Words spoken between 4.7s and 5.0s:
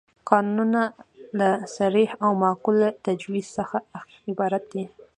دی.